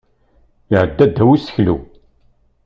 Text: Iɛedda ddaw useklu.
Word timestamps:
Iɛedda 0.73 1.05
ddaw 1.09 1.29
useklu. 1.35 1.77